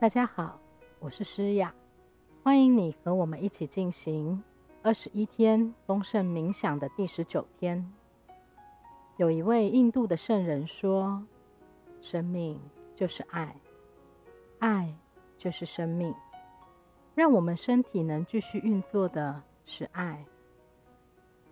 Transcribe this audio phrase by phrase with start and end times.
[0.00, 0.58] 大家好，
[0.98, 1.74] 我是诗雅，
[2.42, 4.42] 欢迎你和我们一起进行
[4.82, 7.86] 二十一天丰盛冥想的第十九天。
[9.18, 11.22] 有一位印度的圣人说
[12.00, 12.58] ：“生命
[12.96, 13.54] 就是爱，
[14.60, 14.90] 爱
[15.36, 16.14] 就是生命。
[17.14, 20.24] 让我们身体能继续运作的是爱。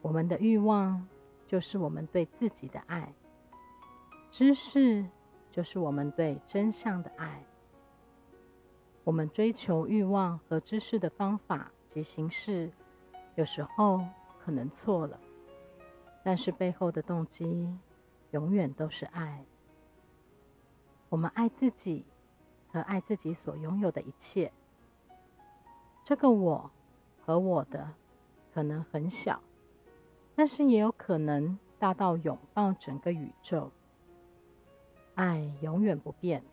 [0.00, 1.06] 我们的欲望
[1.46, 3.12] 就是我们对自己的爱，
[4.30, 5.04] 知识
[5.50, 7.44] 就是我们对真相的爱。”
[9.08, 12.70] 我们追求欲望和知识的方法及形式，
[13.36, 14.04] 有时候
[14.38, 15.18] 可能错了，
[16.22, 17.74] 但是背后的动机
[18.32, 19.42] 永远都是爱。
[21.08, 22.04] 我们爱自己
[22.70, 24.52] 和爱自己所拥有的一切。
[26.04, 26.70] 这个我
[27.24, 27.94] 和我的
[28.52, 29.40] 可能很小，
[30.34, 33.72] 但是也有可能大到拥抱整个宇宙。
[35.14, 36.44] 爱永远不变。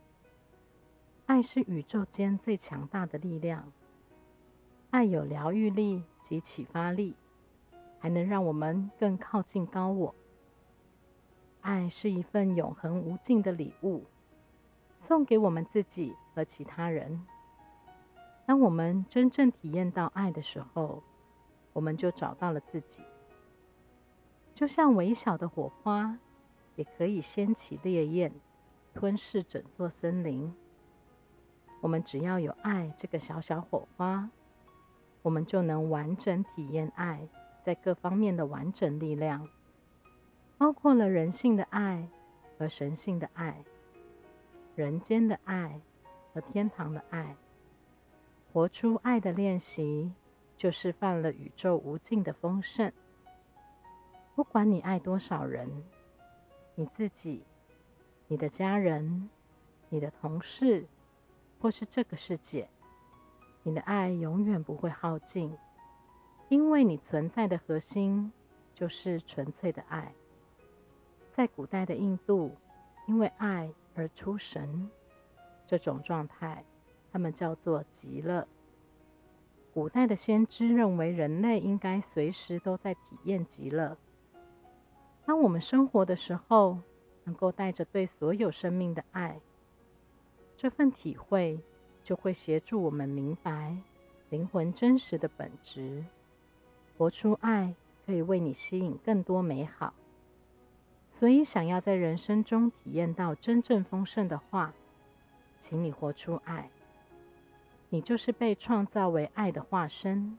[1.35, 3.70] 爱是宇宙间最强大的力量。
[4.91, 7.13] 爱有疗愈力及启发力，
[7.99, 10.15] 还能让我们更靠近高我。
[11.59, 14.05] 爱是一份永恒无尽的礼物，
[14.98, 17.21] 送给我们自己和其他人。
[18.46, 21.04] 当我们真正体验到爱的时候，
[21.74, 23.04] 我们就找到了自己。
[24.54, 26.18] 就像微小的火花，
[26.77, 28.31] 也可以掀起烈焰，
[28.93, 30.55] 吞噬整座森林。
[31.85, 34.27] 我们只要有爱这个小小火花，
[35.21, 37.29] 我们就能完整体验爱
[37.63, 39.47] 在各方面的完整力量，
[40.57, 42.09] 包括了人性的爱
[42.57, 43.63] 和神性的爱，
[44.75, 45.79] 人间的爱
[46.33, 47.35] 和天堂的爱。
[48.51, 50.11] 活出爱的练习，
[50.57, 52.91] 就示范了宇宙无尽的丰盛。
[54.33, 55.83] 不管你爱多少人，
[56.73, 57.43] 你自己、
[58.27, 59.29] 你的家人、
[59.89, 60.87] 你的同事。
[61.66, 62.70] 或是这个世界，
[63.63, 65.52] 你的爱永远不会耗尽，
[66.47, 68.31] 因为你存在的核心
[68.72, 70.14] 就是纯粹的爱。
[71.31, 72.56] 在古代的印度，
[73.08, 74.88] 因为爱而出神，
[75.66, 76.64] 这种状态
[77.12, 78.48] 他们叫做极乐。
[79.74, 83.98] 古代的先知认为人类应该随时都在体验极乐。
[85.25, 86.78] 当我们生活的时候，
[87.24, 89.42] 能够带着对所有生命的爱。
[90.58, 91.60] 这份体会
[92.04, 93.78] 就会协助我们明白
[94.30, 96.06] 灵魂真实的本质，
[96.98, 99.94] 活出爱可以为你吸引更多美好。
[101.10, 104.74] 所以，想要在人生中体验到真正丰盛的话，
[105.60, 106.70] 请你活出爱。
[107.90, 110.38] 你就是被创造为爱的化身，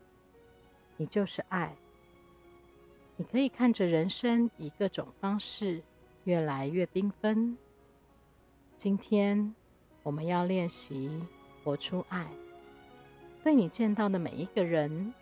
[0.96, 1.76] 你就是爱。
[3.16, 5.82] 你可以看着人生以各种方式
[6.24, 7.56] 越来越缤纷。
[8.76, 9.54] 今天。
[10.06, 11.20] 我们要练习
[11.64, 12.28] 活出爱，
[13.42, 15.12] 对你见到的每一个人，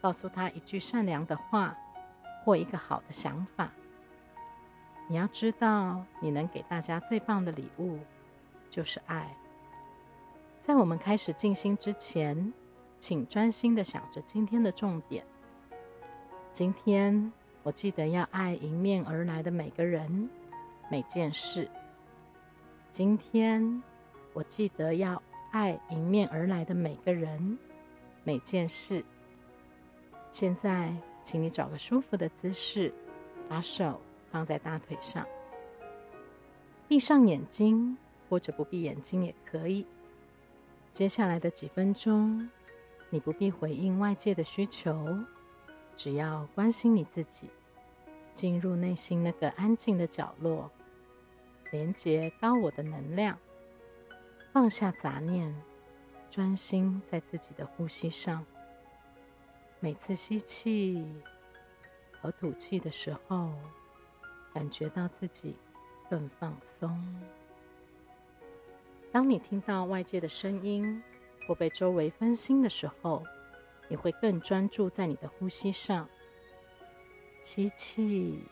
[0.00, 1.76] 告诉他一句善良的话
[2.42, 3.70] 或一个好的想法。
[5.06, 7.98] 你要知道，你能给大家最棒的礼物
[8.70, 9.36] 就是爱。
[10.62, 12.54] 在我们开始静心之前，
[12.98, 15.26] 请专心的想着今天的重点。
[16.54, 17.30] 今天
[17.62, 20.30] 我记得要爱迎面而来的每个人、
[20.90, 21.68] 每件事。
[22.90, 23.82] 今天。
[24.32, 27.58] 我记得要爱迎面而来的每个人、
[28.24, 29.04] 每件事。
[30.30, 32.92] 现在，请你找个舒服的姿势，
[33.48, 34.00] 把手
[34.30, 35.26] 放在大腿上，
[36.88, 37.98] 闭上眼睛，
[38.30, 39.86] 或者不闭眼睛也可以。
[40.90, 42.48] 接下来的几分钟，
[43.10, 45.18] 你不必回应外界的需求，
[45.94, 47.50] 只要关心你自己，
[48.32, 50.70] 进入内心那个安静的角落，
[51.70, 53.38] 连接高我的能量。
[54.52, 55.50] 放下杂念，
[56.28, 58.44] 专心在自己的呼吸上。
[59.80, 61.02] 每次吸气
[62.20, 63.54] 和吐气的时候，
[64.52, 65.56] 感觉到自己
[66.10, 66.94] 更放松。
[69.10, 71.02] 当你听到外界的声音
[71.48, 73.24] 或被周围分心的时候，
[73.88, 76.06] 也会更专注在你的呼吸上。
[77.42, 78.44] 吸气，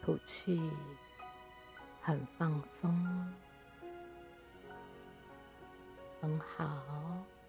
[0.00, 0.70] 吐气，
[2.00, 3.34] 很放松。
[6.20, 7.39] 很好。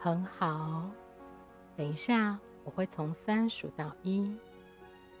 [0.00, 0.90] 很好。
[1.76, 4.34] 等一下，我会从三数到一，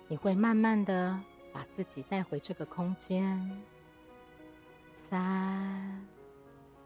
[0.08, 1.20] 你会慢慢的
[1.52, 3.62] 把自己带回这个空间。
[4.94, 6.02] 三，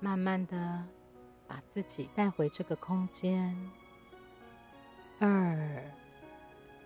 [0.00, 0.85] 慢慢的
[1.46, 3.56] 把自己带回这个空间。
[5.20, 5.85] 二，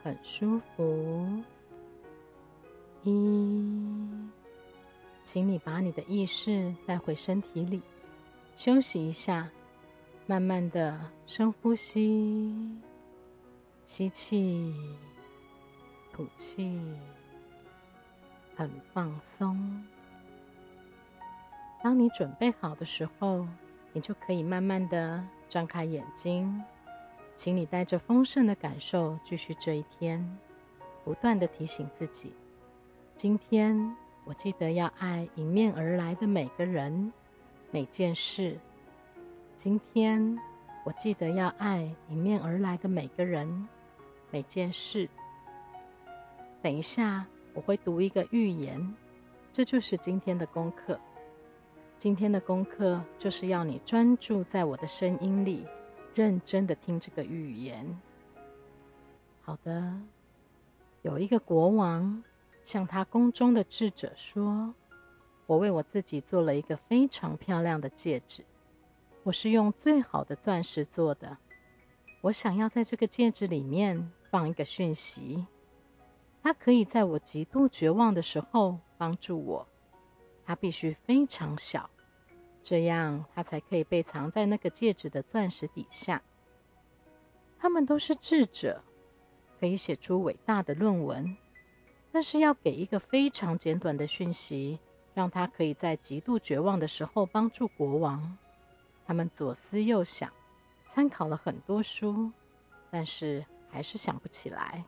[0.02, 1.42] 很舒服。
[3.02, 4.30] 一，
[5.22, 7.80] 请你把你的意识带回身体里，
[8.56, 9.48] 休息一下。
[10.30, 10.94] 慢慢的
[11.24, 12.54] 深呼吸，
[13.86, 14.74] 吸气，
[16.12, 16.78] 吐气，
[18.54, 19.82] 很放松。
[21.82, 23.48] 当你准备好的时候，
[23.94, 26.62] 你就可以慢慢的张开眼睛。
[27.34, 30.38] 请你带着丰盛的感受继续这一天，
[31.04, 32.34] 不断的提醒自己：
[33.16, 33.96] 今天
[34.26, 37.10] 我记得要爱迎面而来的每个人、
[37.70, 38.58] 每件事。
[39.58, 40.38] 今天，
[40.84, 43.66] 我记得要爱迎面而来的每个人、
[44.30, 45.08] 每件事。
[46.62, 48.94] 等一下，我会读一个寓言，
[49.50, 50.96] 这就是今天的功课。
[51.96, 55.66] 今天的功课就是要你专注在我的声音里，
[56.14, 58.00] 认真的听这个寓言。
[59.40, 59.92] 好的，
[61.02, 62.22] 有一个国王
[62.62, 64.72] 向他宫中的智者说
[65.46, 68.44] ：“我为我自己做了一个非常漂亮的戒指。”
[69.28, 71.36] 我是用最好的钻石做的。
[72.22, 75.46] 我想要在这个戒指里面放一个讯息，
[76.42, 79.68] 它可以在我极度绝望的时候帮助我。
[80.46, 81.90] 它必须非常小，
[82.62, 86.22] 这样它才可以被藏在那个戒指的钻石底下。
[87.58, 88.82] 他们都是智者，
[89.60, 91.36] 可以写出伟大的论文，
[92.10, 94.78] 但是要给一个非常简短的讯息，
[95.12, 98.38] 让他可以在极度绝望的时候帮助国王。
[99.08, 100.30] 他们左思右想，
[100.86, 102.30] 参考了很多书，
[102.90, 104.84] 但是还是想不起来。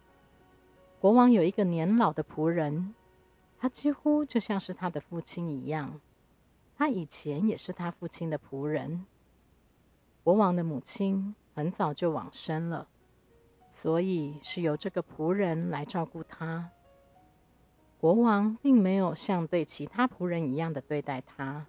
[1.00, 2.94] 国王有一个年老的仆人，
[3.58, 5.98] 他几乎就像是他的父亲一样。
[6.76, 9.06] 他以前也是他父亲的仆人。
[10.22, 12.88] 国王的母亲很早就往生了，
[13.70, 16.68] 所以是由这个仆人来照顾他。
[17.98, 21.66] 国王并没有像对其他仆人一样的对待他。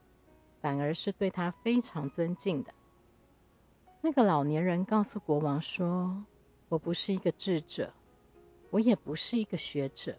[0.62, 2.72] 反而是对他非常尊敬的。
[4.00, 6.24] 那个老年人告诉国王说
[6.70, 7.92] ：“我不是一个智者，
[8.70, 10.18] 我也不是一个学者，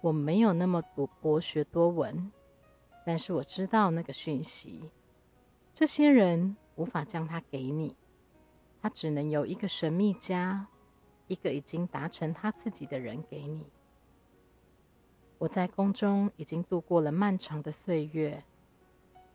[0.00, 2.32] 我没有那么多博学多闻。
[3.04, 4.90] 但是我知道那个讯息，
[5.74, 7.96] 这些人无法将它给你，
[8.80, 10.66] 他只能由一个神秘家，
[11.26, 13.66] 一个已经达成他自己的人给你。
[15.38, 18.44] 我在宫中已经度过了漫长的岁月。”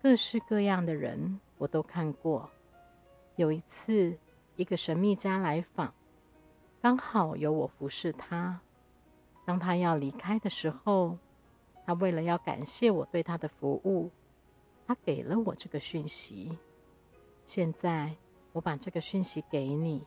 [0.02, 2.50] 各式各样的人我都看过。
[3.36, 4.18] 有一次，
[4.56, 5.94] 一个神秘家来访，
[6.82, 8.62] 刚好有我服侍他。
[9.46, 11.18] 当他要离开的时候，
[11.86, 14.12] 他为了要感谢我对他的服务，
[14.86, 16.58] 他给了我这个讯息。
[17.44, 18.16] 现在，
[18.54, 20.06] 我把这个讯息给你。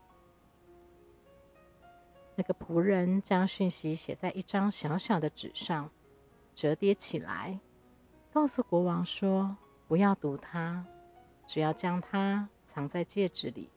[2.36, 5.90] 那个仆人将讯息写在一张小小的纸上，
[6.54, 7.60] 折叠起来，
[8.32, 9.56] 告诉国王说。
[9.90, 10.86] 不要读它，
[11.48, 13.68] 只要将它藏在戒指里。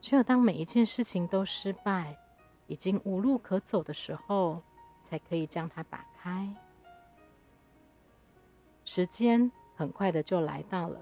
[0.00, 2.18] 只有当每一件事情都失败，
[2.66, 4.60] 已经无路可走的时候，
[5.00, 6.52] 才可以将它打开。
[8.84, 10.98] 时间很快的就来到了，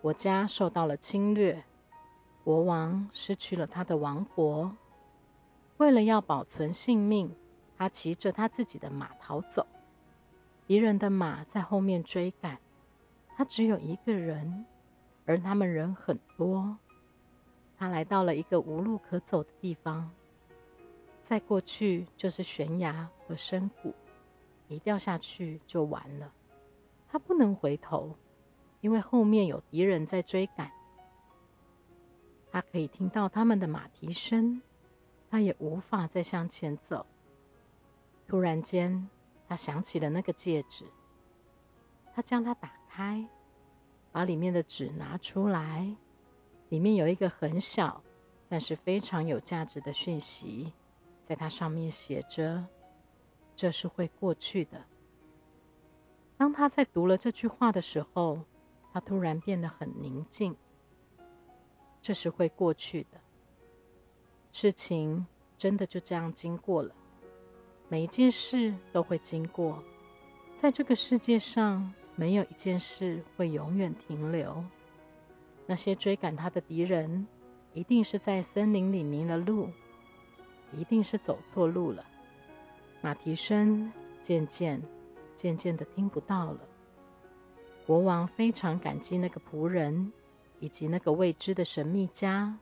[0.00, 1.62] 国家受到了侵略，
[2.42, 4.76] 国王失去了他的王国。
[5.76, 7.32] 为了要保存性命，
[7.78, 9.64] 他骑着他自己的马逃走，
[10.66, 12.58] 敌人的马在后面追赶。
[13.36, 14.64] 他只有一个人，
[15.24, 16.76] 而他们人很多。
[17.76, 20.10] 他来到了一个无路可走的地方，
[21.22, 23.92] 再过去就是悬崖和深谷，
[24.68, 26.32] 一掉下去就完了。
[27.08, 28.14] 他不能回头，
[28.80, 30.70] 因为后面有敌人在追赶。
[32.50, 34.62] 他可以听到他们的马蹄声，
[35.28, 37.06] 他也无法再向前走。
[38.28, 39.08] 突然间，
[39.48, 40.84] 他想起了那个戒指，
[42.14, 42.81] 他将它打。
[42.94, 43.26] 开，
[44.10, 45.96] 把里面的纸拿出来，
[46.68, 48.02] 里面有一个很小，
[48.50, 50.70] 但是非常有价值的讯息，
[51.22, 52.66] 在它上面写着
[53.56, 54.84] ：“这是会过去的。”
[56.36, 58.40] 当他在读了这句话的时候，
[58.92, 60.54] 他突然变得很宁静。
[62.02, 63.18] 这是会过去的，
[64.52, 66.94] 事情真的就这样经过了，
[67.88, 69.82] 每一件事都会经过，
[70.56, 71.90] 在这个世界上。
[72.14, 74.64] 没有一件事会永远停留。
[75.66, 77.26] 那些追赶他的敌人，
[77.72, 79.70] 一定是在森林里迷了路，
[80.72, 82.04] 一定是走错路了。
[83.00, 83.90] 马蹄声
[84.20, 84.82] 渐渐、
[85.34, 86.60] 渐渐的听不到了。
[87.86, 90.12] 国王非常感激那个仆人
[90.60, 92.58] 以及那个未知的神秘家。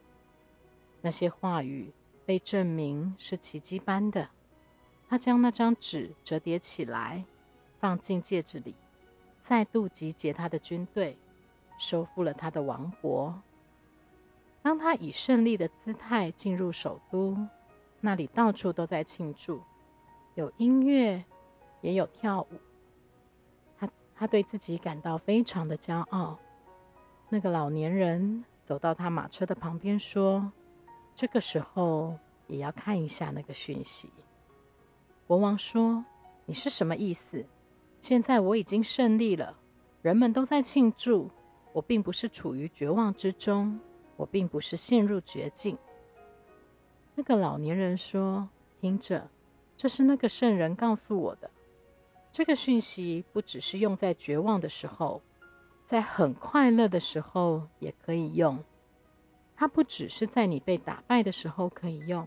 [1.03, 1.93] 那些话语
[2.25, 4.29] 被证明是奇迹般的。
[5.09, 7.25] 他将那张纸折叠起来，
[7.79, 8.75] 放进戒指里，
[9.41, 11.17] 再度集结他的军队，
[11.79, 13.41] 收复了他的王国。
[14.63, 17.37] 当他以胜利的姿态进入首都，
[18.01, 19.61] 那里到处都在庆祝，
[20.35, 21.25] 有音乐，
[21.81, 22.61] 也有跳舞。
[23.79, 26.39] 他他对自己感到非常的骄傲。
[27.31, 30.53] 那个老年人走到他马车的旁边说
[31.15, 34.11] ：“这个时候也要看一下那个讯息。”
[35.27, 36.05] 国王说
[36.45, 37.47] ：“你是什么意思？
[38.01, 39.59] 现在我已经胜利了，
[40.03, 41.31] 人们都在庆祝。
[41.73, 43.79] 我并不是处于绝望之中，
[44.17, 45.77] 我并不是陷入绝境。”
[47.15, 48.49] 那个老年人说
[48.81, 49.29] ：“听着，
[49.77, 51.51] 这是那个圣人告诉我的。
[52.33, 55.21] 这个讯息不只是用在绝望的时候，
[55.85, 58.59] 在很快乐的时候也可以用。
[59.57, 62.27] 它不只是在你被打败的时候可以用，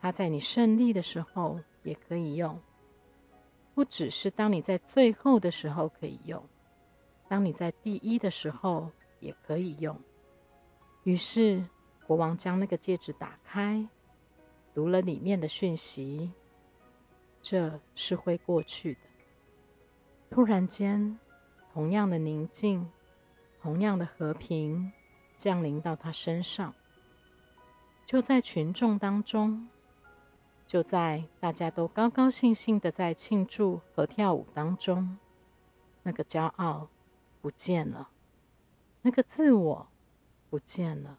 [0.00, 2.56] 它在你胜利的时候。”也可以用，
[3.74, 6.44] 不只是当你在最后的时候可以用，
[7.28, 9.98] 当你在第一的时候也可以用。
[11.04, 11.64] 于是
[12.06, 13.88] 国王将那个戒指打开，
[14.74, 16.32] 读了里面的讯息。
[17.40, 19.00] 这是会过去的。
[20.30, 21.18] 突然间，
[21.72, 22.88] 同样的宁静，
[23.60, 24.92] 同样的和平
[25.36, 26.72] 降临到他身上，
[28.06, 29.68] 就在群众当中。
[30.72, 35.18] 就在大家都高高兴兴的在庆祝和跳舞当中，
[36.02, 36.88] 那个骄傲
[37.42, 38.08] 不见了，
[39.02, 39.86] 那个自我
[40.48, 41.18] 不见了。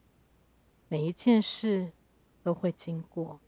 [0.87, 1.91] 每一件事
[2.41, 3.39] 都会经过。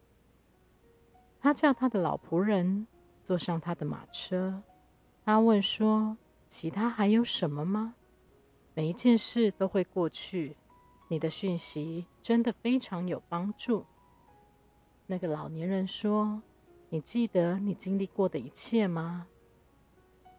[1.39, 2.85] 他叫他的老仆人
[3.23, 4.61] 坐上他的马车。
[5.23, 7.95] 他问说：“其他还有什么吗？”
[8.75, 10.55] 每一件事都会过去。
[11.07, 13.87] 你的讯息真的非常有帮助。
[15.07, 16.41] 那个老年人说
[16.89, 19.27] ：“你记得你经历过的一切吗？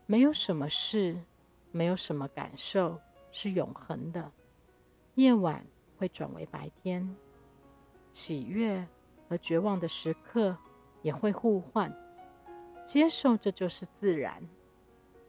[0.07, 1.17] 没有什么事，
[1.71, 4.33] 没有什么感受是永恒的。
[5.15, 5.65] 夜晚
[5.97, 7.17] 会转为白天，
[8.13, 8.85] 喜悦
[9.29, 10.57] 和绝望的时刻
[11.01, 11.97] 也会互换。
[12.85, 14.49] 接受这就是自然，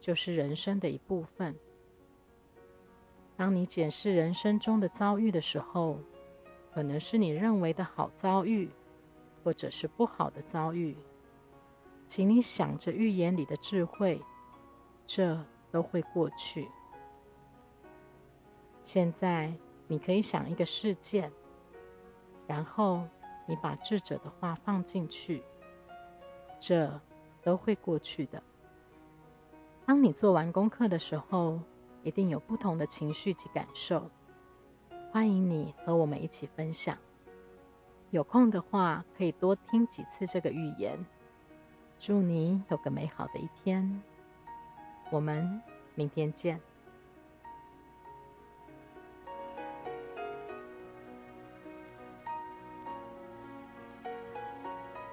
[0.00, 1.54] 就是人生的一部分。
[3.36, 6.00] 当你检视人生中的遭遇的时候，
[6.72, 8.68] 可能是你认为的好遭遇。”
[9.48, 10.94] 或者是不好的遭遇，
[12.06, 14.22] 请你想着预言里的智慧，
[15.06, 16.68] 这都会过去。
[18.82, 19.50] 现在
[19.86, 21.32] 你可以想一个事件，
[22.46, 23.08] 然后
[23.46, 25.42] 你把智者的话放进去，
[26.58, 27.00] 这
[27.40, 28.42] 都会过去的。
[29.86, 31.58] 当你做完功课的时候，
[32.02, 34.10] 一定有不同的情绪及感受，
[35.10, 36.98] 欢迎你和我们一起分享。
[38.10, 40.98] 有空的话，可以多听几次这个寓言。
[41.98, 44.02] 祝你有个美好的一天，
[45.10, 45.60] 我们
[45.94, 46.60] 明天见。